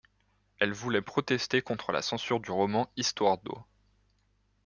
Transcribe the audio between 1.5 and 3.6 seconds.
contre la censure du roman Histoire d'O.